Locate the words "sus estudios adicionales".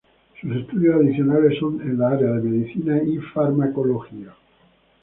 0.41-1.59